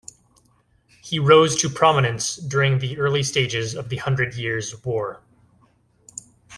He 1.03 1.19
rose 1.19 1.55
to 1.61 1.69
prominence 1.69 2.35
during 2.35 2.79
the 2.79 2.97
early 2.97 3.21
stages 3.21 3.75
of 3.75 3.89
the 3.89 3.97
Hundred 3.97 4.33
Years' 4.33 4.83
War. 4.83 5.21